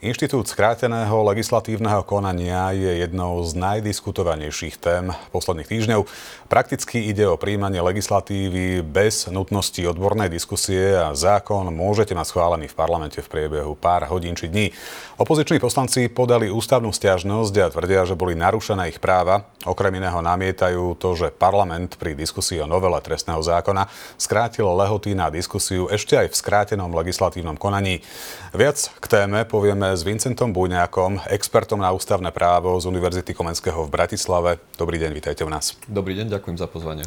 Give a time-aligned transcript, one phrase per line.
[0.00, 6.08] Inštitút skráteného legislatívneho konania je jednou z najdiskutovanejších tém posledných týždňov.
[6.48, 12.78] Prakticky ide o príjmanie legislatívy bez nutnosti odbornej diskusie a zákon môžete mať schválený v
[12.80, 14.72] parlamente v priebehu pár hodín či dní.
[15.20, 19.52] Opoziční poslanci podali ústavnú stiažnosť a tvrdia, že boli narušené ich práva.
[19.68, 23.84] Okrem iného namietajú to, že parlament pri diskusii o novele trestného zákona
[24.16, 28.00] skrátil lehoty na diskusiu ešte aj v skrátenom legislatívnom konaní.
[28.50, 33.94] Viac k téme povieme s Vincentom Buňákom, expertom na ústavné právo z Univerzity Komenského v
[33.94, 34.58] Bratislave.
[34.74, 35.78] Dobrý deň, vítajte u nás.
[35.86, 37.06] Dobrý deň, ďakujem za pozvanie.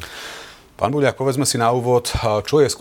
[0.80, 2.08] Pán Buďák, povedzme si na úvod,
[2.48, 2.72] čo je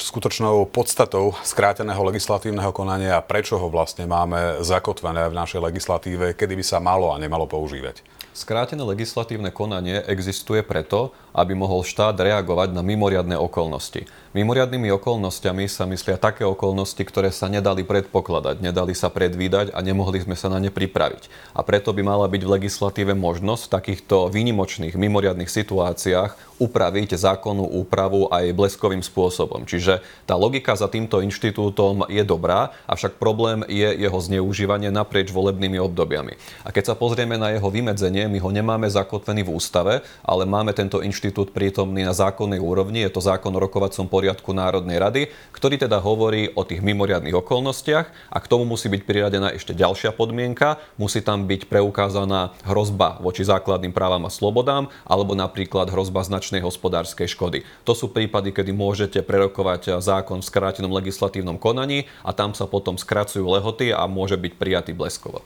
[0.00, 6.56] skutočnou podstatou skráteného legislatívneho konania a prečo ho vlastne máme zakotvené v našej legislatíve, kedy
[6.56, 8.00] by sa malo a nemalo používať?
[8.32, 14.06] Skrátené legislatívne konanie existuje preto, aby mohol štát reagovať na mimoriadne okolnosti.
[14.30, 20.22] Mimoriadnými okolnostiami sa myslia také okolnosti, ktoré sa nedali predpokladať, nedali sa predvídať a nemohli
[20.22, 21.26] sme sa na ne pripraviť.
[21.50, 27.66] A preto by mala byť v legislatíve možnosť v takýchto výnimočných, mimoriadných situáciách upraviť zákonnú
[27.82, 29.66] úpravu aj bleskovým spôsobom.
[29.66, 29.98] Čiže
[30.30, 36.38] tá logika za týmto inštitútom je dobrá, avšak problém je jeho zneužívanie naprieč volebnými obdobiami.
[36.62, 40.70] A keď sa pozrieme na jeho vymedzenie, my ho nemáme zakotvený v ústave, ale máme
[40.70, 41.19] tento inštitút
[41.52, 46.48] prítomný na zákonnej úrovni, je to zákon o rokovacom poriadku Národnej rady, ktorý teda hovorí
[46.56, 51.44] o tých mimoriadných okolnostiach a k tomu musí byť priradená ešte ďalšia podmienka, musí tam
[51.44, 57.68] byť preukázaná hrozba voči základným právam a slobodám alebo napríklad hrozba značnej hospodárskej škody.
[57.84, 62.96] To sú prípady, kedy môžete prerokovať zákon v skrátenom legislatívnom konaní a tam sa potom
[62.96, 65.44] skracujú lehoty a môže byť prijatý bleskovo.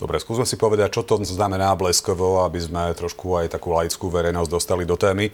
[0.00, 4.48] Dobre, skúsme si povedať, čo to znamená bleskovo, aby sme trošku aj takú laickú verejnosť
[4.48, 5.28] dostali do témy.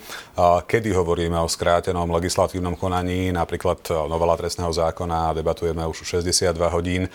[0.66, 3.78] Kedy hovoríme o skrátenom legislatívnom konaní, napríklad
[4.10, 7.06] novela trestného zákona, debatujeme už 62 hodín,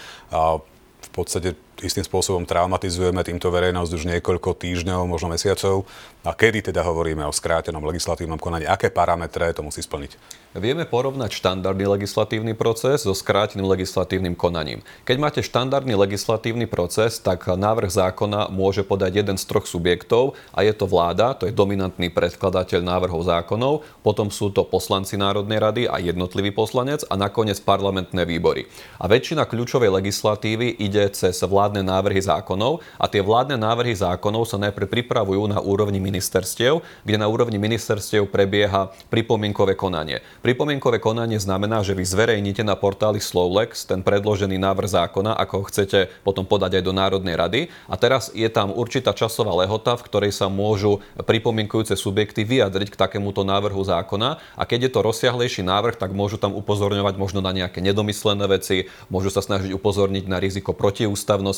[1.01, 5.89] v podstate istým spôsobom traumatizujeme týmto verejnosť už niekoľko týždňov, možno mesiacov.
[6.21, 8.69] A kedy teda hovoríme o skrátenom legislatívnom konaní?
[8.69, 10.41] Aké parametre to musí splniť?
[10.51, 14.83] Vieme porovnať štandardný legislatívny proces so skráteným legislatívnym konaním.
[15.07, 20.67] Keď máte štandardný legislatívny proces, tak návrh zákona môže podať jeden z troch subjektov a
[20.67, 25.83] je to vláda, to je dominantný predkladateľ návrhov zákonov, potom sú to poslanci Národnej rady
[25.87, 28.67] a jednotlivý poslanec a nakoniec parlamentné výbory.
[28.99, 31.39] A väčšina kľúčovej legislatívy ide cez
[31.71, 37.15] vládne návrhy zákonov a tie vládne návrhy zákonov sa najprv pripravujú na úrovni ministerstiev, kde
[37.15, 40.19] na úrovni ministerstiev prebieha pripomienkové konanie.
[40.43, 45.67] Pripomienkové konanie znamená, že vy zverejníte na portáli Slovlex ten predložený návrh zákona, ako ho
[45.71, 47.71] chcete potom podať aj do Národnej rady.
[47.87, 52.99] A teraz je tam určitá časová lehota, v ktorej sa môžu pripomienkujúce subjekty vyjadriť k
[52.99, 54.43] takémuto návrhu zákona.
[54.59, 58.91] A keď je to rozsiahlejší návrh, tak môžu tam upozorňovať možno na nejaké nedomyslené veci,
[59.07, 61.50] môžu sa snažiť upozorniť na riziko protiústavnosti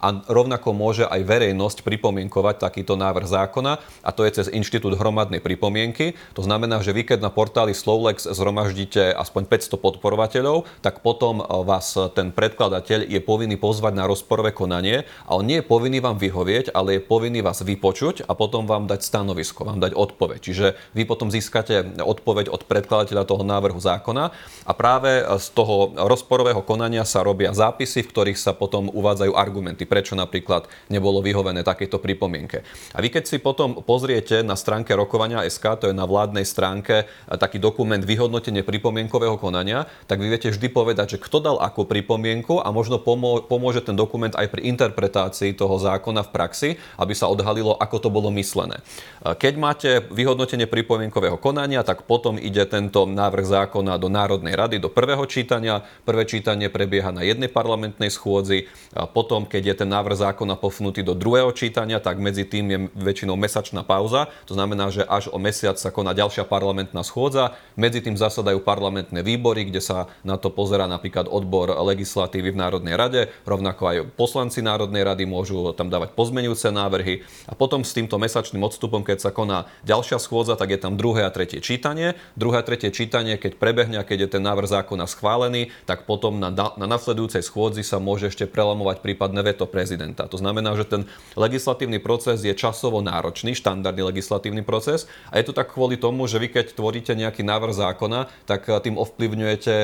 [0.00, 5.44] a rovnako môže aj verejnosť pripomienkovať takýto návrh zákona a to je cez inštitút hromadnej
[5.44, 6.16] pripomienky.
[6.32, 11.46] To znamená, že vy keď na portáli Slovlex zhromaždíte aspoň 500 podporovateľov, tak potom eh,
[11.46, 16.16] vás ten predkladateľ je povinný pozvať na rozporové konanie a on nie je povinný vám
[16.16, 20.38] vyhovieť, ale je povinný vás vypočuť a potom vám dať stanovisko, vám dať odpoveď.
[20.40, 20.66] Čiže
[20.96, 24.32] vy potom získate odpoveď od predkladateľa toho návrhu zákona
[24.64, 29.32] a práve eh, z toho rozporového konania sa robia zápisy, v ktorých sa potom uvádzajú
[29.34, 32.62] argumenty, prečo napríklad nebolo vyhovené takéto pripomienke.
[32.94, 37.10] A vy keď si potom pozriete na stránke rokovania SK, to je na vládnej stránke
[37.26, 42.62] taký dokument vyhodnotenie pripomienkového konania, tak vy viete vždy povedať, že kto dal akú pripomienku
[42.62, 47.74] a možno pomôže ten dokument aj pri interpretácii toho zákona v praxi, aby sa odhalilo,
[47.76, 48.80] ako to bolo myslené.
[49.24, 54.92] Keď máte vyhodnotenie pripomienkového konania, tak potom ide tento návrh zákona do Národnej rady, do
[54.92, 55.82] prvého čítania.
[56.04, 58.68] Prvé čítanie prebieha na jednej parlamentnej schôdzi.
[58.94, 62.78] A potom, keď je ten návrh zákona posunutý do druhého čítania, tak medzi tým je
[62.92, 64.28] väčšinou mesačná pauza.
[64.44, 67.56] To znamená, že až o mesiac sa koná ďalšia parlamentná schôdza.
[67.72, 72.94] Medzi tým zasadajú parlamentné výbory, kde sa na to pozera napríklad odbor legislatívy v Národnej
[73.00, 78.20] rade, rovnako aj poslanci Národnej rady môžu tam dávať pozmenujúce návrhy a potom s týmto
[78.20, 82.12] mesačným odstupom, keď sa koná ďalšia schôdza, tak je tam druhé a tretie čítanie.
[82.36, 86.52] Druhé a tretie čítanie, keď prebehne keď je ten návrh zákona schválený, tak potom na,
[86.52, 90.26] na nasledujúcej schôdzi sa môže ešte prelamovať prípadné veto prezidenta.
[90.26, 91.06] To znamená, že ten
[91.38, 96.42] legislatívny proces je časovo náročný, štandardný legislatívny proces a je to tak kvôli tomu, že
[96.42, 99.74] vy keď tvoríte nejaký návrh zákona, tak tým ovplyvňujete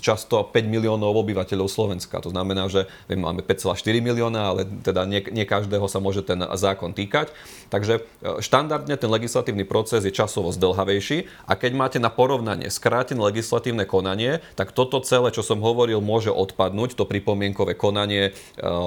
[0.00, 2.24] často 5 miliónov obyvateľov Slovenska.
[2.24, 6.96] To znamená, že máme 5,4 milióna, ale teda nie, nie každého sa môže ten zákon
[6.96, 7.28] týkať.
[7.68, 8.08] Takže
[8.40, 14.40] štandardne ten legislatívny proces je časovo zdlhavejší a keď máte na porovnanie skrátené legislatívne konanie,
[14.56, 18.32] tak toto celé, čo som hovoril, môže odpadnúť, to pripomienkové konanie,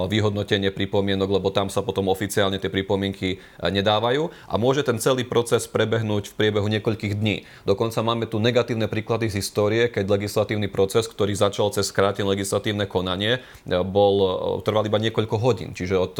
[0.08, 5.28] vyhodnotenie pripomienok, lebo tam sa potom oficiálne tie pripomienky e, nedávajú a môže ten celý
[5.28, 7.44] proces prebehnúť v priebehu niekoľkých dní.
[7.68, 12.88] Dokonca máme tu negatívne príklady z histórie, keď legislatívny proces, ktorý začal cez skrátené legislatívne
[12.88, 14.16] konanie, e, bol,
[14.64, 16.14] trval iba niekoľko hodín, čiže od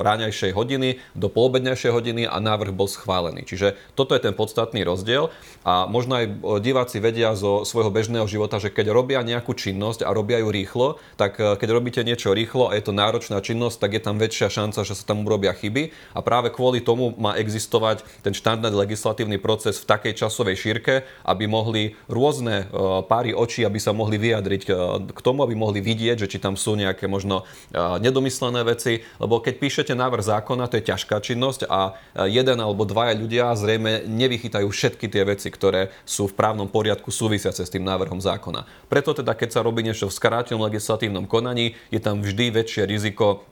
[0.00, 3.44] ráňajšej hodiny do poobedňajšej hodiny a návrh bol schválený.
[3.44, 5.28] Čiže toto je ten podstatný rozdiel
[5.68, 6.26] a možno aj
[6.64, 10.96] diváci vedia zo svojho bežného života, že keď robia nejakú činnosť a robia ju rýchlo,
[11.20, 14.86] tak keď robíte niečo rýchlo a je to náročná činnosť, tak je tam väčšia šanca,
[14.86, 19.82] že sa tam urobia chyby a práve kvôli tomu má existovať ten štandard legislatívny proces
[19.82, 24.70] v takej časovej šírke, aby mohli rôzne e, páry očí, aby sa mohli vyjadriť e,
[25.10, 27.42] k tomu, aby mohli vidieť, že či tam sú nejaké možno
[27.74, 31.96] nedomyslené veci, lebo keď píšete návrh zákona, to je ťažká činnosť a
[32.28, 37.64] jeden alebo dvaja ľudia zrejme nevychytajú všetky tie veci, ktoré sú v právnom poriadku súvisiace
[37.64, 38.68] s tým návrhom zákona.
[38.86, 43.48] Preto teda, keď sa robí niečo v skrátenom legislatívnom konaní, je tam vždy väčšie riziko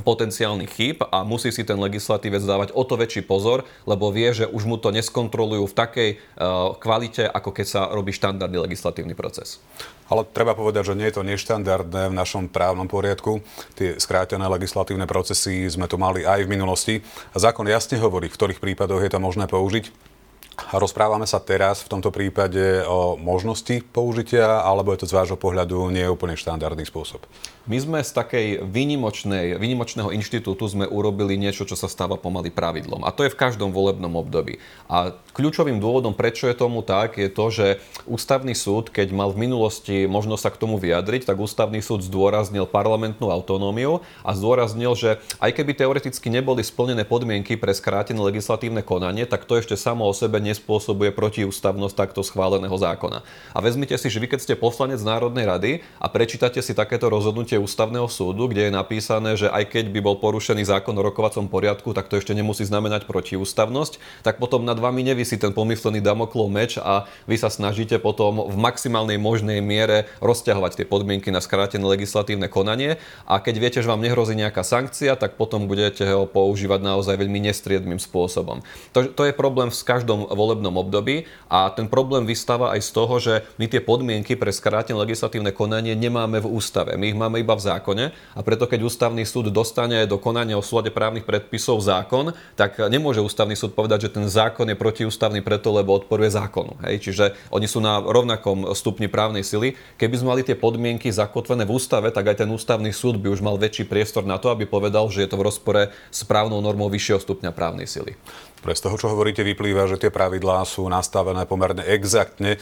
[0.00, 4.48] potenciálnych chýb a musí si ten legislatívec dávať o to väčší pozor, lebo vie, že
[4.48, 9.60] už mu to neskontrolujú v takej uh, kvalite, ako keď sa robí štandardný legislatívny proces.
[10.08, 13.44] Ale treba povedať, že nie je to neštandardné v našom právnom poriadku.
[13.76, 16.94] Tie skrátené legislatívne procesy sme tu mali aj v minulosti.
[17.32, 20.11] A zákon jasne hovorí, v ktorých prípadoch je to možné použiť.
[20.52, 25.88] Rozprávame sa teraz v tomto prípade o možnosti použitia, alebo je to z vášho pohľadu
[25.88, 27.24] nie úplne štandardný spôsob?
[27.62, 33.06] My sme z takej výnimočnej, výnimočného inštitútu sme urobili niečo, čo sa stáva pomaly pravidlom.
[33.06, 34.58] A to je v každom volebnom období.
[34.90, 37.66] A kľúčovým dôvodom, prečo je tomu tak, je to, že
[38.10, 42.66] ústavný súd, keď mal v minulosti možnosť sa k tomu vyjadriť, tak ústavný súd zdôraznil
[42.66, 49.22] parlamentnú autonómiu a zdôraznil, že aj keby teoreticky neboli splnené podmienky pre skrátené legislatívne konanie,
[49.22, 53.22] tak to ešte samo o sebe nespôsobuje protiústavnosť takto schváleného zákona.
[53.54, 55.72] A vezmite si, že vy keď ste poslanec Národnej rady
[56.02, 60.18] a prečítate si takéto rozhodnutie ústavného súdu, kde je napísané, že aj keď by bol
[60.18, 65.06] porušený zákon o rokovacom poriadku, tak to ešte nemusí znamenať protiústavnosť, tak potom nad vami
[65.06, 70.82] nevisí ten pomyslený damoklov meč a vy sa snažíte potom v maximálnej možnej miere rozťahovať
[70.82, 72.98] tie podmienky na skrátené legislatívne konanie
[73.28, 77.52] a keď viete, že vám nehrozí nejaká sankcia, tak potom budete ho používať naozaj veľmi
[77.52, 78.64] nestriedmým spôsobom.
[78.96, 83.14] To, to je problém v každom volebnom období a ten problém vystáva aj z toho,
[83.20, 86.96] že my tie podmienky pre skrátené legislatívne konanie nemáme v ústave.
[86.96, 90.64] My ich máme iba v zákone a preto keď ústavný súd dostane do konania o
[90.64, 95.70] súlade právnych predpisov zákon, tak nemôže ústavný súd povedať, že ten zákon je protiústavný preto,
[95.70, 96.80] lebo odporuje zákonu.
[96.88, 97.10] Hej?
[97.10, 99.76] Čiže oni sú na rovnakom stupni právnej sily.
[100.00, 103.44] Keby sme mali tie podmienky zakotvené v ústave, tak aj ten ústavný súd by už
[103.44, 106.88] mal väčší priestor na to, aby povedal, že je to v rozpore s právnou normou
[106.88, 108.16] vyššieho stupňa právnej sily.
[108.62, 112.54] Pre z toho, čo hovoríte, vyplýva, že tie pravidlá sú nastavené pomerne exaktne.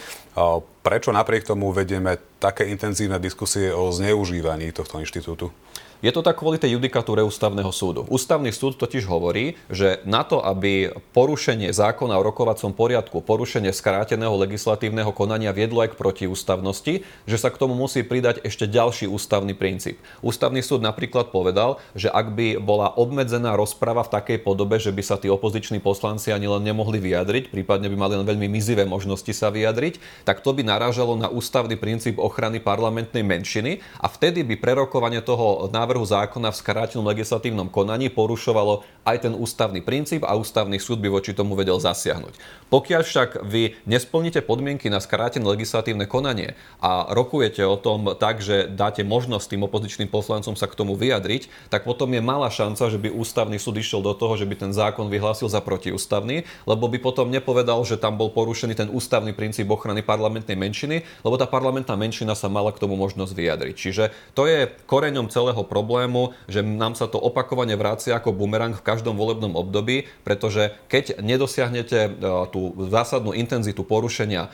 [0.80, 5.52] Prečo napriek tomu vedieme také intenzívne diskusie o zneužívaní tohto inštitútu?
[6.00, 8.08] Je to tak kvôli tej judikatúre ústavného súdu.
[8.08, 14.32] Ústavný súd totiž hovorí, že na to, aby porušenie zákona o rokovacom poriadku, porušenie skráteného
[14.40, 16.94] legislatívneho konania viedlo aj k protiústavnosti,
[17.28, 20.00] že sa k tomu musí pridať ešte ďalší ústavný princíp.
[20.24, 25.04] Ústavný súd napríklad povedal, že ak by bola obmedzená rozprava v takej podobe, že by
[25.04, 29.36] sa tí opoziční poslanci ani len nemohli vyjadriť, prípadne by mali len veľmi mizivé možnosti
[29.36, 34.56] sa vyjadriť, tak to by narážalo na ústavný princíp ochrany parlamentnej menšiny a vtedy by
[34.56, 40.38] prerokovanie toho návrhu návrhu zákona v skrátenom legislatívnom konaní porušovalo aj ten ústavný princíp a
[40.38, 42.38] ústavný súd by voči tomu vedel zasiahnuť.
[42.70, 48.70] Pokiaľ však vy nesplníte podmienky na skrátené legislatívne konanie a rokujete o tom tak, že
[48.70, 53.02] dáte možnosť tým opozičným poslancom sa k tomu vyjadriť, tak potom je malá šanca, že
[53.02, 57.02] by ústavný súd išiel do toho, že by ten zákon vyhlásil za protiústavný, lebo by
[57.02, 61.98] potom nepovedal, že tam bol porušený ten ústavný princíp ochrany parlamentnej menšiny, lebo tá parlamentná
[61.98, 63.74] menšina sa mala k tomu možnosť vyjadriť.
[63.74, 64.04] Čiže
[64.38, 68.84] to je koreňom celého problému problému, že nám sa to opakovane vracia ako bumerang v
[68.84, 72.10] každom volebnom období, pretože keď nedosiahnete e,
[72.52, 74.48] tú zásadnú intenzitu porušenia e,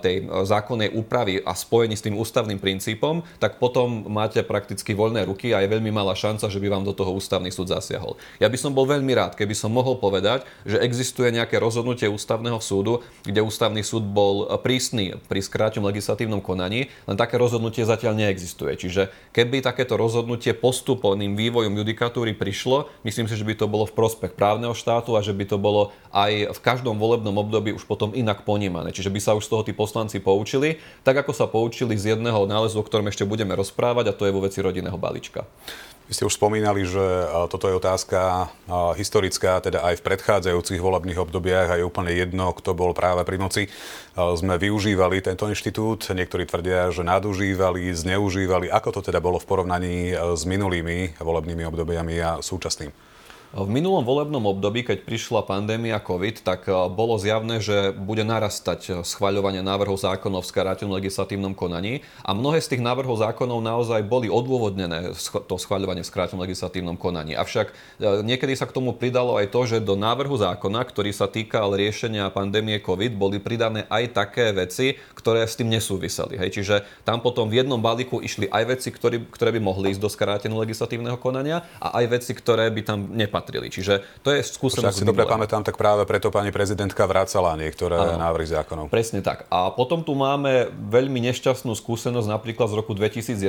[0.00, 0.16] tej
[0.48, 5.60] zákonnej úpravy a spojení s tým ústavným princípom, tak potom máte prakticky voľné ruky a
[5.60, 8.16] je veľmi malá šanca, že by vám do toho ústavný súd zasiahol.
[8.40, 12.56] Ja by som bol veľmi rád, keby som mohol povedať, že existuje nejaké rozhodnutie ústavného
[12.64, 18.72] súdu, kde ústavný súd bol prísny pri skrátenom legislatívnom konaní, len také rozhodnutie zatiaľ neexistuje.
[18.80, 23.98] Čiže keby takéto rozhodnutie postupným vývojom judikatúry prišlo, myslím si, že by to bolo v
[23.98, 28.14] prospech právneho štátu a že by to bolo aj v každom volebnom období už potom
[28.14, 28.94] inak ponímané.
[28.94, 32.46] Čiže by sa už z toho tí poslanci poučili, tak ako sa poučili z jedného
[32.46, 35.42] nálezu, o ktorom ešte budeme rozprávať, a to je vo veci rodinného balíčka.
[36.10, 37.00] Vy ste už spomínali, že
[37.48, 38.52] toto je otázka
[39.00, 43.40] historická, teda aj v predchádzajúcich volebných obdobiach a je úplne jedno, kto bol práve pri
[43.40, 43.62] moci.
[44.12, 48.68] Sme využívali tento inštitút, niektorí tvrdia, že nadužívali, zneužívali.
[48.68, 52.92] Ako to teda bolo v porovnaní s minulými volebnými obdobiami a súčasným?
[53.52, 58.80] V minulom volebnom období, keď prišla pandémia COVID, tak e, bolo zjavné, že bude narastať
[58.80, 64.08] e, schvaľovanie návrhov zákonov v skrátenom legislatívnom konaní a mnohé z tých návrhov zákonov naozaj
[64.08, 65.12] boli odôvodnené
[65.44, 67.36] to schvaľovanie v skrátenom legislatívnom konaní.
[67.36, 71.28] Avšak e, niekedy sa k tomu pridalo aj to, že do návrhu zákona, ktorý sa
[71.28, 76.40] týkal riešenia pandémie COVID, boli pridané aj také veci, ktoré s tým nesúviseli.
[76.40, 76.56] Hej.
[76.56, 78.88] Čiže tam potom v jednom balíku išli aj veci,
[79.28, 83.41] ktoré by mohli ísť do skráteného legislatívneho konania a aj veci, ktoré by tam nepatrili
[83.42, 83.66] nepatrili.
[83.66, 84.86] Čiže to je skúsenosť.
[84.86, 88.94] Ak si dobre pamätám, tak práve preto pani prezidentka vracala niektoré ano, návrhy zákonov.
[88.94, 89.50] Presne tak.
[89.50, 93.42] A potom tu máme veľmi nešťastnú skúsenosť napríklad z roku 2011,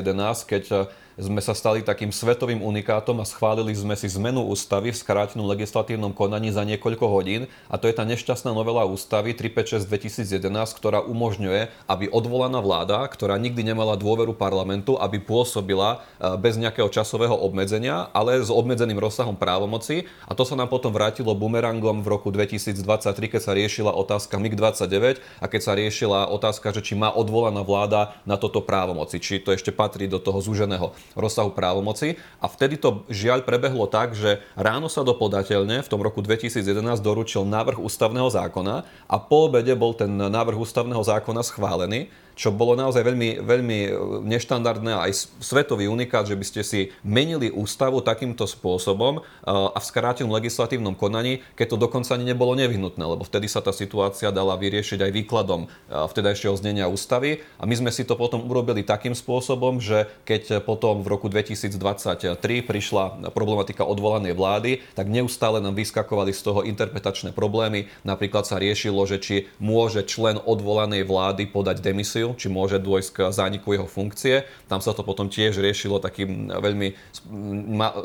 [0.50, 5.46] keď sme sa stali takým svetovým unikátom a schválili sme si zmenu ústavy v skrátenom
[5.46, 7.46] legislatívnom konaní za niekoľko hodín.
[7.70, 13.38] A to je tá nešťastná novela ústavy 356 2011, ktorá umožňuje, aby odvolaná vláda, ktorá
[13.38, 19.38] nikdy nemala dôveru parlamentu, aby pôsobila e, bez nejakého časového obmedzenia, ale s obmedzeným rozsahom
[19.38, 20.10] právomoci.
[20.26, 22.82] A to sa nám potom vrátilo bumerangom v roku 2023,
[23.30, 28.18] keď sa riešila otázka MiG-29 a keď sa riešila otázka, že či má odvolaná vláda
[28.26, 32.18] na toto právomoci, či to ešte patrí do toho zúženého rozsahu právomoci.
[32.42, 36.64] A vtedy to žiaľ prebehlo tak, že ráno sa do podateľne v tom roku 2011
[37.04, 42.74] doručil návrh ústavného zákona a po obede bol ten návrh ústavného zákona schválený čo bolo
[42.74, 43.90] naozaj veľmi, veľmi e,
[44.26, 49.86] neštandardné aj svetový unikát, že by ste si menili ústavu takýmto spôsobom e, a v
[49.86, 54.58] skrátenom legislatívnom konaní, keď to dokonca ani nebolo nevyhnutné, lebo vtedy sa tá situácia dala
[54.58, 59.14] vyriešiť aj výkladom e, vtedajšieho znenia ústavy a my sme si to potom urobili takým
[59.14, 66.34] spôsobom, že keď potom v roku 2023 prišla problematika odvolanej vlády, tak neustále nám vyskakovali
[66.34, 67.86] z toho interpretačné problémy.
[68.02, 73.10] Napríklad sa riešilo, že či môže člen odvolanej vlády podať demisiu funkciu, či môže dôjsť
[73.12, 74.48] k zániku jeho funkcie.
[74.72, 76.96] Tam sa to potom tiež riešilo takým veľmi,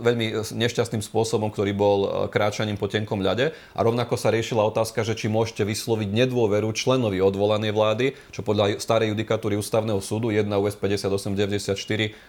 [0.03, 3.55] veľmi nešťastným spôsobom, ktorý bol e, kráčaním po tenkom ľade.
[3.75, 8.83] A rovnako sa riešila otázka, že či môžete vysloviť nedôveru členovi odvolanej vlády, čo podľa
[8.83, 11.79] starej judikatúry ústavného súdu 1 US 5894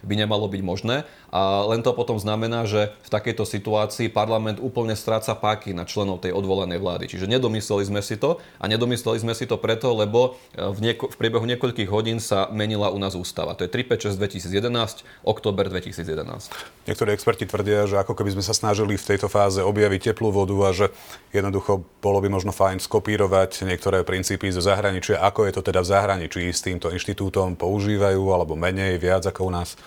[0.06, 0.96] by nemalo byť možné.
[1.34, 6.22] A len to potom znamená, že v takejto situácii parlament úplne stráca páky na členov
[6.22, 7.04] tej odvolanej vlády.
[7.10, 11.08] Čiže nedomysleli sme si to a nedomysleli sme si to preto, lebo e, v, nieko-
[11.08, 13.56] v priebehu niekoľkých niekoľkých hodín sa menila u nás ústava.
[13.56, 16.52] To je 356 2011, október 2011.
[16.84, 20.56] Niektorí experti tvrdia, že ako keby sme sa snažili v tejto fáze objaviť teplú vodu
[20.68, 20.92] a že
[21.32, 25.24] jednoducho bolo by možno fajn skopírovať niektoré princípy zo zahraničia.
[25.24, 27.56] Ako je to teda v zahraničí s týmto inštitútom?
[27.56, 29.80] Používajú alebo menej, viac ako u nás?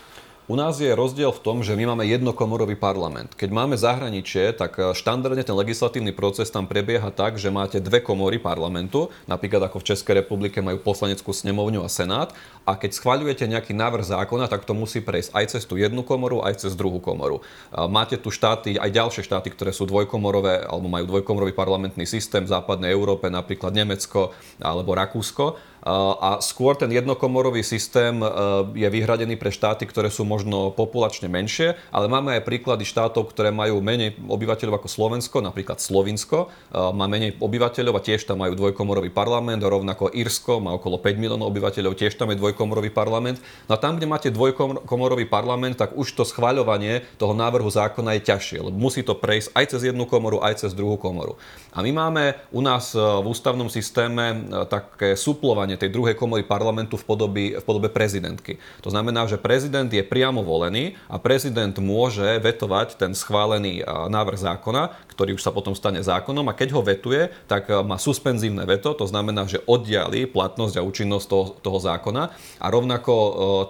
[0.51, 3.31] U nás je rozdiel v tom, že my máme jednokomorový parlament.
[3.31, 8.03] Keď máme zahraničie, tak eh, štandardne ten legislatívny proces tam prebieha tak, že máte dve
[8.03, 12.35] komory parlamentu, napríklad ako v Českej republike majú poslaneckú snemovňu a senát.
[12.67, 16.43] A keď schváľujete nejaký návrh zákona, tak to musí prejsť aj cez tú jednu komoru,
[16.43, 17.43] aj cez druhú komoru.
[17.75, 22.55] Máte tu štáty, aj ďalšie štáty, ktoré sú dvojkomorové alebo majú dvojkomorový parlamentný systém v
[22.55, 24.31] západnej Európe, napríklad Nemecko
[24.63, 28.27] alebo Rakúsko a skôr ten jednokomorový systém e,
[28.71, 33.51] je vyhradený pre štáty, ktoré sú možno populačne menšie, ale máme aj príklady štátov, ktoré
[33.51, 38.55] majú menej obyvateľov ako Slovensko, napríklad Slovinsko e, má menej obyvateľov a tiež tam majú
[38.55, 43.43] dvojkomorový parlament, rovnako Írsko má okolo 5 miliónov obyvateľov, tiež tam je dvojkomorový parlament.
[43.67, 48.31] No a tam, kde máte dvojkomorový parlament, tak už to schváľovanie toho návrhu zákona je
[48.31, 51.35] ťažšie, lebo musí to prejsť aj cez jednu komoru, aj cez druhú komoru.
[51.75, 56.43] A my máme u nás e, v ústavnom systéme také suplovanie vytváranie tej druhej komory
[56.45, 58.61] parlamentu v podobe, v podobe prezidentky.
[58.85, 64.93] To znamená, že prezident je priamo volený a prezident môže vetovať ten schválený návrh zákona,
[65.09, 66.45] ktorý už sa potom stane zákonom.
[66.49, 71.25] A keď ho vetuje, tak má suspenzívne veto, to znamená, že oddiali platnosť a účinnosť
[71.25, 72.23] toho, toho zákona.
[72.61, 73.13] A rovnako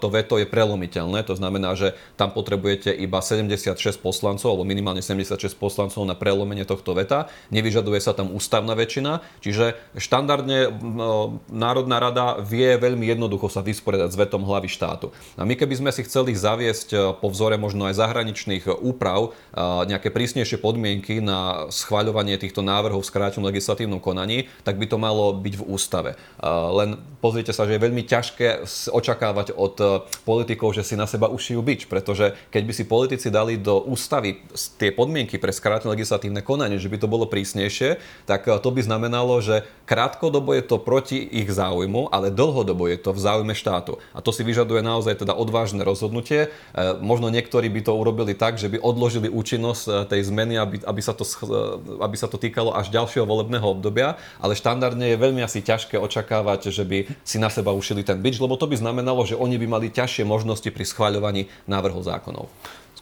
[0.04, 5.56] to veto je prelomiteľné, to znamená, že tam potrebujete iba 76 poslancov alebo minimálne 76
[5.56, 10.74] poslancov na prelomenie tohto veta, nevyžaduje sa tam ústavná väčšina, čiže štandardne
[11.54, 15.14] Národná Národná rada vie veľmi jednoducho sa vysporiadať s vetom hlavy štátu.
[15.38, 19.38] A my keby sme si chceli zaviesť po vzore možno aj zahraničných úprav
[19.86, 25.38] nejaké prísnejšie podmienky na schváľovanie týchto návrhov v skrátenom legislatívnom konaní, tak by to malo
[25.38, 26.12] byť v ústave.
[26.42, 29.76] Len pozrite sa, že je veľmi ťažké očakávať od
[30.26, 34.42] politikov, že si na seba ušijú bič, pretože keď by si politici dali do ústavy
[34.82, 39.38] tie podmienky pre skrátené legislatívne konanie, že by to bolo prísnejšie, tak to by znamenalo,
[39.46, 41.73] že krátkodobo je to proti ich záujmu,
[42.14, 43.98] ale dlhodobo je to v záujme štátu.
[44.14, 46.48] A to si vyžaduje naozaj teda odvážne rozhodnutie.
[46.48, 50.84] E, možno niektorí by to urobili tak, že by odložili účinnosť e, tej zmeny, aby,
[50.84, 55.18] aby, sa to, e, aby sa to týkalo až ďalšieho volebného obdobia, ale štandardne je
[55.18, 58.76] veľmi asi ťažké očakávať, že by si na seba ušili ten bič, lebo to by
[58.76, 62.52] znamenalo, že oni by mali ťažšie možnosti pri schváľovaní návrhov zákonov.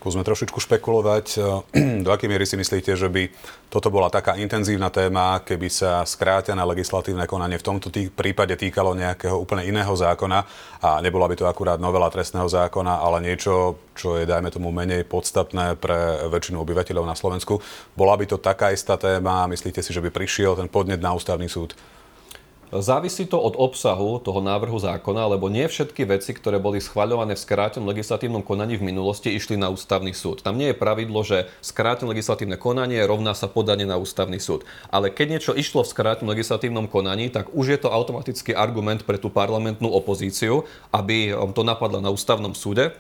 [0.02, 1.38] Skúsme trošičku špekulovať.
[2.06, 3.30] Do akej miery si myslíte, že by
[3.70, 8.98] toto bola taká intenzívna téma, keby sa skrátené legislatívne konanie v tomto tý- prípade týkalo
[8.98, 10.42] nejakého úplne iného zákona
[10.82, 15.06] a nebola by to akurát novela trestného zákona, ale niečo, čo je, dajme tomu, menej
[15.06, 17.62] podstatné pre väčšinu obyvateľov na Slovensku.
[17.94, 19.46] Bola by to taká istá téma?
[19.46, 21.78] Myslíte si, že by prišiel ten podnet na ústavný súd?
[22.72, 27.44] Závisí to od obsahu toho návrhu zákona, lebo nie všetky veci, ktoré boli schváľované v
[27.44, 30.40] skrátenom legislatívnom konaní v minulosti, išli na ústavný súd.
[30.40, 34.64] Tam nie je pravidlo, že skrátené legislatívne konanie rovná sa podanie na ústavný súd.
[34.88, 39.20] Ale keď niečo išlo v skrátenom legislatívnom konaní, tak už je to automatický argument pre
[39.20, 40.64] tú parlamentnú opozíciu,
[40.96, 42.96] aby to napadlo na ústavnom súde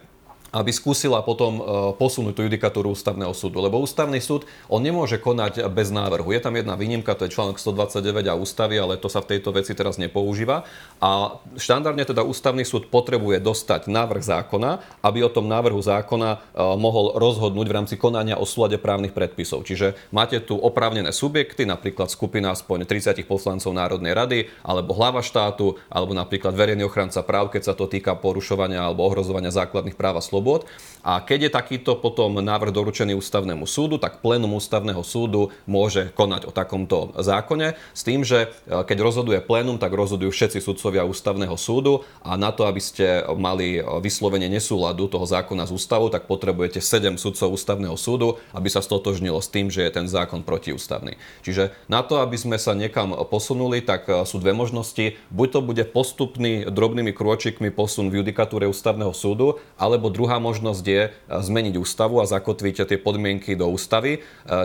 [0.51, 1.63] aby skúsila potom e,
[1.96, 3.63] posunúť tú judikatúru ústavného súdu.
[3.63, 6.27] Lebo ústavný súd, on nemôže konať bez návrhu.
[6.36, 9.55] Je tam jedna výnimka, to je článok 129 a ústavy, ale to sa v tejto
[9.55, 10.67] veci teraz nepoužíva.
[11.00, 16.38] A štandardne teda ústavný súd potrebuje dostať návrh zákona, aby o tom návrhu zákona e,
[16.75, 19.63] mohol rozhodnúť v rámci konania o súlade právnych predpisov.
[19.63, 25.79] Čiže máte tu oprávnené subjekty, napríklad skupina aspoň 30 poslancov Národnej rady, alebo hlava štátu,
[25.88, 30.24] alebo napríklad verejný ochranca práv, keď sa to týka porušovania alebo ohrozovania základných práv a
[30.24, 30.65] slobod slobod.
[31.01, 36.45] A keď je takýto potom návrh doručený ústavnému súdu, tak plénum ústavného súdu môže konať
[36.45, 41.57] o takomto zákone s tým, že e, keď rozhoduje plénum, tak rozhodujú všetci sudcovia ústavného
[41.57, 46.77] súdu a na to, aby ste mali vyslovene nesúladu toho zákona z ústavu, tak potrebujete
[46.77, 51.17] 7 sudcov ústavného súdu, aby sa stotožnilo s tým, že je ten zákon protiústavný.
[51.41, 55.17] Čiže na to, aby sme sa niekam posunuli, tak e, sú dve možnosti.
[55.33, 61.01] Buď to bude postupný drobnými krôčikmi posun v judikatúre ústavného súdu, alebo druhá možnosť je
[61.07, 64.19] e, zmeniť ústavu a zakotviť tie podmienky do ústavy, e,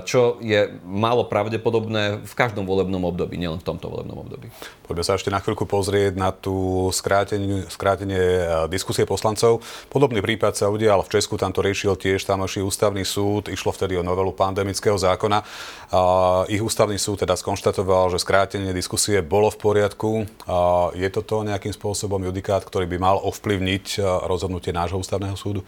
[0.05, 4.53] čo je málo pravdepodobné v každom volebnom období, nielen v tomto volebnom období.
[4.85, 9.65] Poďme sa ešte na chvíľku pozrieť na tú skrátenie, skrátenie e, diskusie poslancov.
[9.89, 13.97] Podobný prípad sa udial v Česku, tam to riešil tiež tamoší ústavný súd, išlo vtedy
[13.97, 15.43] o novelu pandemického zákona.
[16.51, 20.11] Ich ústavný súd teda skonštatoval, že skrátenie diskusie bolo v poriadku.
[20.99, 25.56] Je toto nejakým spôsobom judikát, ktorý by mal ovplyvniť rozhodnutie nášho ústavného súdu?
[25.57, 25.67] mundo.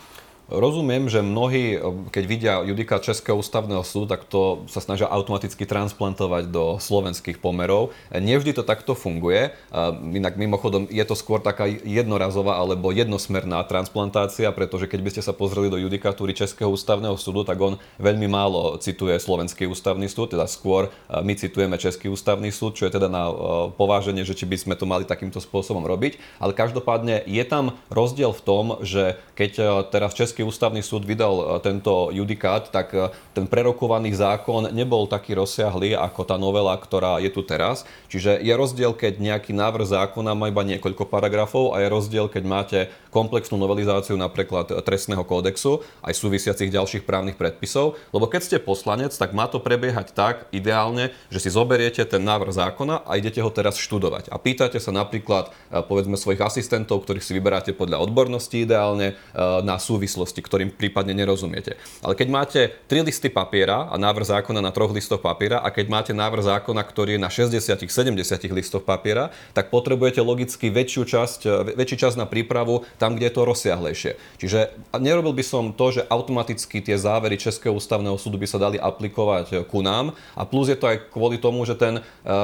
[0.48, 1.76] Rozumiem, že mnohí,
[2.08, 7.92] keď vidia judikát Českého ústavného súdu, tak to sa snažia automaticky transplantovať do slovenských pomerov.
[8.08, 9.52] Nevždy to takto funguje.
[10.00, 15.36] Inak mimochodom je to skôr taká jednorazová alebo jednosmerná transplantácia, pretože keď by ste sa
[15.36, 20.48] pozreli do judikatúry Českého ústavného súdu, tak on veľmi málo cituje Slovenský ústavný súd, teda
[20.48, 23.28] skôr my citujeme Český ústavný súd, čo je teda na
[23.76, 26.16] pováženie, že či by sme to mali takýmto spôsobom robiť.
[26.40, 31.34] Ale každopádne je tam rozdiel v tom, že keď teraz Český Český ústavný súd vydal
[31.34, 37.18] e, tento judikát, tak e, ten prerokovaný zákon nebol taký rozsiahlý ako tá novela, ktorá
[37.18, 37.82] je tu teraz.
[38.06, 42.44] Čiže je rozdiel, keď nejaký návrh zákona má iba niekoľko paragrafov a je rozdiel, keď
[42.46, 42.78] máte
[43.10, 47.98] komplexnú novelizáciu napríklad trestného kódexu aj súvisiacich ďalších právnych predpisov.
[48.14, 52.54] Lebo keď ste poslanec, tak má to prebiehať tak ideálne, že si zoberiete ten návrh
[52.54, 54.30] zákona a idete ho teraz študovať.
[54.30, 59.18] A pýtate sa napríklad e, povedzme svojich asistentov, ktorých si vyberáte podľa odbornosti ideálne
[59.64, 61.80] na súvislosť záležitosti, ktorým prípadne nerozumiete.
[62.04, 65.86] Ale keď máte tri listy papiera a návrh zákona na troch listoch papiera a keď
[65.88, 71.40] máte návrh zákona, ktorý je na 60-70 listoch papiera, tak potrebujete logicky väčšiu časť,
[71.72, 74.12] väčší čas na prípravu tam, kde je to rozsiahlejšie.
[74.36, 74.58] Čiže
[75.00, 79.64] nerobil by som to, že automaticky tie závery Českého ústavného súdu by sa dali aplikovať
[79.70, 82.02] ku nám a plus je to aj kvôli tomu, že ten e,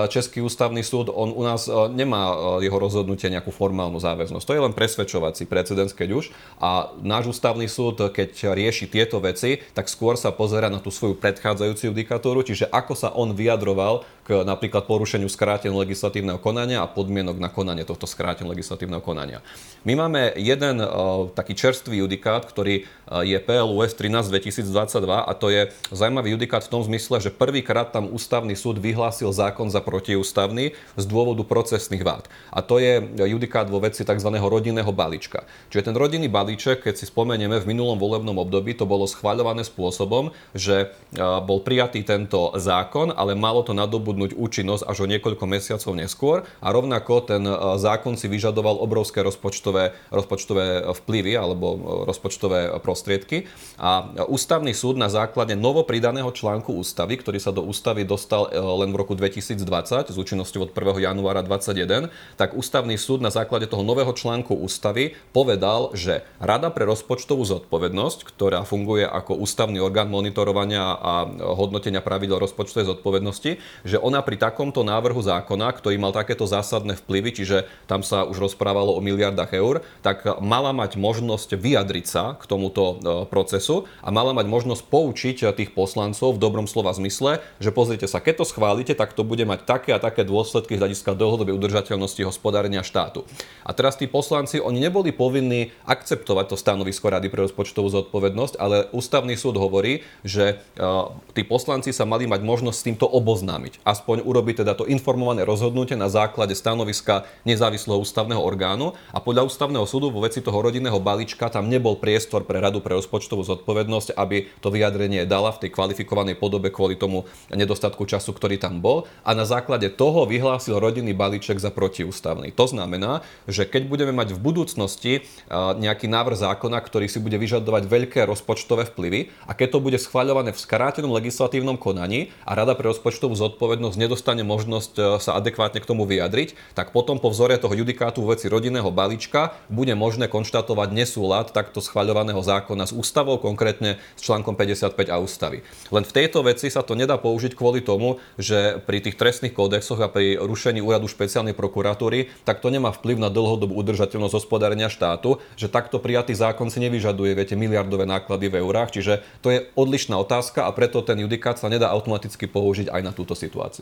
[0.08, 4.44] Český ústavný súd, on u nás e, nemá e, jeho rozhodnutie nejakú formálnu záväznosť.
[4.46, 6.24] To je len presvedčovací precedens, keď už.
[6.62, 11.18] A náš ústavný súd, keď rieši tieto veci, tak skôr sa pozera na tú svoju
[11.18, 17.36] predchádzajúcu judikatúru, čiže ako sa on vyjadroval k napríklad porušeniu skráteného legislatívneho konania a podmienok
[17.36, 19.44] na konanie tohto skráteného legislatívneho konania.
[19.84, 24.64] My máme jeden uh, taký čerstvý judikát, ktorý uh, je PLUS 13 2022
[25.12, 29.68] a to je zaujímavý judikát v tom zmysle, že prvýkrát tam ústavný súd vyhlásil zákon
[29.68, 32.24] za protiústavný z dôvodu procesných vád.
[32.48, 34.30] A to je judikát vo veci tzv.
[34.40, 35.44] rodinného balíčka.
[35.68, 40.32] Čiže ten rodinný balíček, keď si spomenieme, v minulom volebnom období to bolo schváľované spôsobom,
[40.56, 43.76] že uh, bol prijatý tento zákon, ale malo to
[44.14, 47.42] nadobudnúť účinnosť až o niekoľko mesiacov neskôr a rovnako ten
[47.82, 51.66] zákon si vyžadoval obrovské rozpočtové rozpočtové, rozpočtové vplyvy alebo
[52.06, 53.50] rozpočtové prostriedky.
[53.76, 58.94] A ústavný súd na základe novopridaného článku ústavy, ktorý sa do ústavy dostal e, len
[58.94, 61.10] v roku 2020 s účinnosťou od 1.
[61.10, 66.86] januára 2021, tak ústavný súd na základe toho nového článku ústavy povedal, že Rada pre
[66.86, 73.50] rozpočtovú zodpovednosť, ktorá funguje ako ústavný orgán monitorovania a hodnotenia pravidel rozpočtovej zodpovednosti,
[73.82, 78.36] že ona pri takomto návrhu zákona, ktorý mal takéto zásadné vplyvy, čiže tam sa už
[78.36, 84.12] rozprávalo o miliardách eur, tak mala mať možnosť vyjadriť sa k tomuto e, procesu a
[84.12, 88.50] mala mať možnosť poučiť tých poslancov v dobrom slova zmysle, že pozrite sa, keď to
[88.52, 93.24] schválite, tak to bude mať také a také dôsledky z hľadiska dlhodobej udržateľnosti hospodárenia štátu.
[93.64, 98.90] A teraz tí poslanci, oni neboli povinní akceptovať to stanovisko Rady pre rozpočtovú zodpovednosť, ale
[98.92, 100.84] ústavný súd hovorí, že e,
[101.32, 103.80] tí poslanci sa mali mať možnosť s týmto oboznámiť.
[103.94, 109.86] Aspoň urobiť teda to informované rozhodnutie na základe stanoviska nezávislého ústavného orgánu a podľa ústavného
[109.86, 114.50] súdu vo veci toho rodinného balíčka tam nebol priestor pre Radu pre rozpočtovú zodpovednosť, aby
[114.58, 119.06] to vyjadrenie dala v tej kvalifikovanej podobe kvôli tomu nedostatku času, ktorý tam bol.
[119.22, 122.50] A na základe toho vyhlásil rodinný balíček za protiústavný.
[122.58, 125.12] To znamená, že keď budeme mať v budúcnosti
[125.54, 130.50] nejaký návrh zákona, ktorý si bude vyžadovať veľké rozpočtové vplyvy a keď to bude schváľované
[130.50, 136.08] v skrátenom legislatívnom konaní a Rada pre rozpočtovú zodpovednosť nedostane možnosť sa adekvátne k tomu
[136.08, 141.84] vyjadriť, tak potom po vzore toho judikátu veci rodinného balíčka bude možné konštatovať nesúlad takto
[141.84, 145.66] schvaľovaného zákona s ústavou, konkrétne s článkom 55 a ústavy.
[145.90, 149.98] Len v tejto veci sa to nedá použiť kvôli tomu, že pri tých trestných kódexoch
[149.98, 155.42] a pri rušení úradu špeciálnej prokuratúry, tak to nemá vplyv na dlhodobú udržateľnosť hospodárenia štátu,
[155.58, 160.14] že takto prijatý zákon si nevyžaduje, viete, miliardové náklady v eurách, čiže to je odlišná
[160.14, 163.73] otázka a preto ten judikát sa nedá automaticky použiť aj na túto situáciu.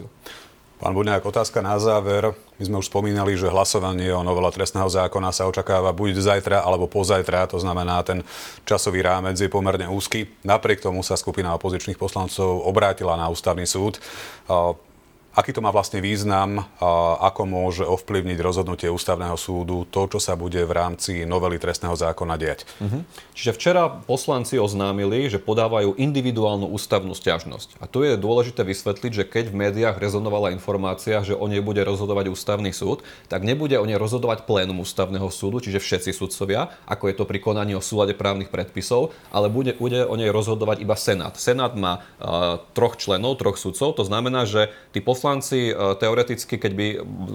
[0.82, 2.34] Pán Buňák, otázka na záver.
[2.58, 6.90] My sme už spomínali, že hlasovanie o novela trestného zákona sa očakáva buď zajtra alebo
[6.90, 8.26] pozajtra, to znamená, ten
[8.66, 10.26] časový rámec je pomerne úzky.
[10.42, 14.02] Napriek tomu sa skupina opozičných poslancov obrátila na ústavný súd.
[15.32, 16.68] Aký to má vlastne význam
[17.24, 22.36] ako môže ovplyvniť rozhodnutie ústavného súdu to, čo sa bude v rámci novely trestného zákona
[22.36, 22.68] diať?
[22.76, 23.00] Uh-huh.
[23.32, 27.80] Čiže včera poslanci oznámili, že podávajú individuálnu ústavnú stiažnosť.
[27.80, 31.80] A tu je dôležité vysvetliť, že keď v médiách rezonovala informácia, že o nej bude
[31.80, 33.00] rozhodovať ústavný súd,
[33.32, 37.40] tak nebude o nej rozhodovať plénum ústavného súdu, čiže všetci sudcovia, ako je to pri
[37.40, 41.40] konaní o súlade právnych predpisov, ale bude, bude o nej rozhodovať iba Senát.
[41.40, 46.72] Senát má uh, troch členov, troch sudcov, to znamená, že tí poslanci e, teoreticky, keď
[46.74, 46.86] by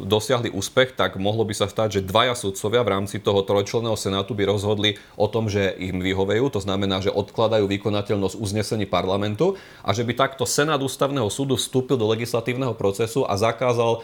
[0.06, 4.36] dosiahli úspech, tak mohlo by sa stať, že dvaja sudcovia v rámci toho trojčlenného senátu
[4.36, 9.96] by rozhodli o tom, že im vyhovejú, to znamená, že odkladajú vykonateľnosť uznesení parlamentu a
[9.96, 14.00] že by takto Senát ústavného súdu vstúpil do legislatívneho procesu a zakázal e,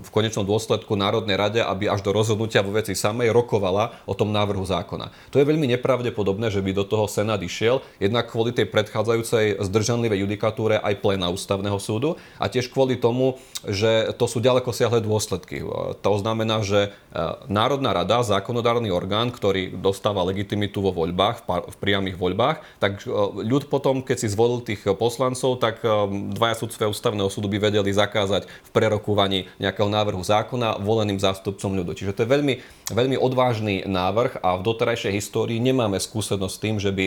[0.00, 4.32] v konečnom dôsledku Národnej rade, aby až do rozhodnutia vo veci samej rokovala o tom
[4.32, 5.12] návrhu zákona.
[5.30, 10.22] To je veľmi nepravdepodobné, že by do toho Senát išiel, jednak kvôli tej predchádzajúcej zdržanlivej
[10.24, 13.26] judikatúre aj plena ústavného súdu a tiež kvôli kvôli tomu,
[13.64, 15.64] že to sú ďaleko siahle dôsledky.
[16.04, 22.20] To znamená, že e, Národná rada, zákonodárny orgán, ktorý dostáva legitimitu vo voľbách, v priamých
[22.20, 25.88] voľbách, tak e, ľud potom, keď si zvolil tých poslancov, tak e,
[26.36, 31.96] dvaja sudcovia ústavného súdu by vedeli zakázať v prerokúvaní nejakého návrhu zákona voleným zástupcom ľudu.
[31.96, 32.54] Čiže to je veľmi,
[32.92, 37.06] veľmi odvážny návrh a v doterajšej histórii nemáme skúsenosť s tým, že by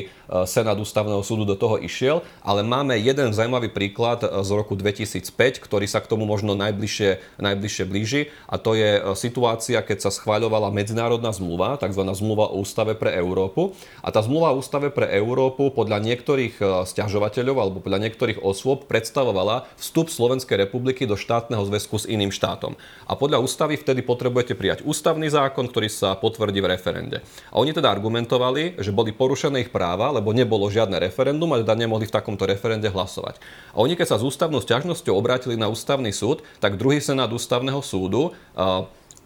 [0.49, 5.29] Senát ústavného súdu do toho išiel, ale máme jeden zaujímavý príklad z roku 2005,
[5.61, 8.21] ktorý sa k tomu možno najbližšie, najbližšie blíži.
[8.49, 12.01] A to je e, situácia, keď sa schváľovala medzinárodná zmluva, tzv.
[12.01, 13.77] zmluva o ústave pre Európu.
[14.01, 19.69] A tá zmluva o ústave pre Európu podľa niektorých stiažovateľov alebo podľa niektorých osôb predstavovala
[19.77, 22.73] vstup Slovenskej republiky do štátneho zväzku s iným štátom.
[23.05, 27.17] A podľa ústavy vtedy potrebujete prijať ústavný zákon, ktorý sa potvrdí v referende.
[27.51, 31.75] A oni teda argumentovali, že boli porušené ich práva, lebo nebolo žiadne referendum a teda
[31.75, 33.37] nemohli v takomto referende hlasovať.
[33.75, 37.83] A oni keď sa s ústavnou stiažnosťou obrátili na ústavný súd, tak druhý senát ústavného
[37.83, 38.31] súdu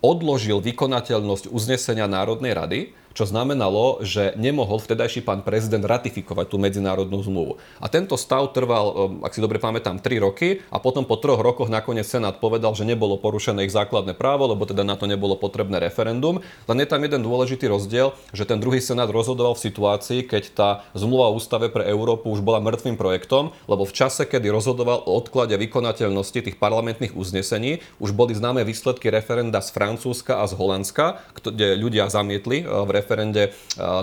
[0.01, 2.80] odložil vykonateľnosť uznesenia Národnej rady
[3.12, 7.60] čo znamenalo, že nemohol vtedajší pán prezident ratifikovať tú medzinárodnú zmluvu.
[7.80, 11.39] A tento stav trval, um, ak si dobre pamätám, 3 roky a potom po troch
[11.39, 15.36] rokoch nakoniec Senát povedal, že nebolo porušené ich základné právo, lebo teda na to nebolo
[15.36, 16.39] potrebné referendum.
[16.67, 20.69] Len je tam jeden dôležitý rozdiel, že ten druhý Senát rozhodoval v situácii, keď tá
[20.95, 25.19] zmluva o ústave pre Európu už bola mŕtvým projektom, lebo v čase, kedy rozhodoval o
[25.19, 31.21] odklade vykonateľnosti tých parlamentných uznesení, už boli známe výsledky referenda z Francúzska a z Holandska,
[31.38, 33.51] kde ľudia zamietli uh, v referende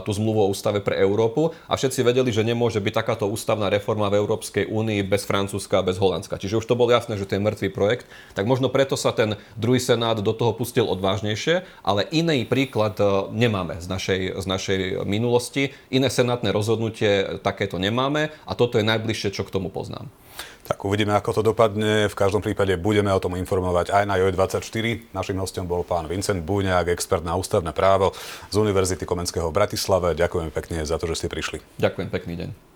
[0.03, 4.11] tú zmluvu o ústave pre Európu a všetci vedeli, že nemôže byť takáto ústavná reforma
[4.11, 6.43] v Európskej únii bez Francúzska a bez Holandska.
[6.43, 8.11] Čiže už to bolo jasné, že to je mŕtvý projekt.
[8.35, 12.99] Tak možno preto sa ten druhý senát do toho pustil odvážnejšie, ale iný príklad
[13.31, 15.71] nemáme z našej, z našej minulosti.
[15.95, 20.11] Iné senátne rozhodnutie takéto nemáme a toto je najbližšie, čo k tomu poznám.
[20.69, 22.13] Tak uvidíme, ako to dopadne.
[22.13, 25.17] V každom prípade budeme o tom informovať aj na JOE24.
[25.17, 28.13] Našim hostom bol pán Vincent Búňák, expert na ústavné právo
[28.53, 30.13] z Univerzity Komenského v Bratislave.
[30.13, 31.65] Ďakujem pekne za to, že ste prišli.
[31.81, 32.69] Ďakujem, pekný deň.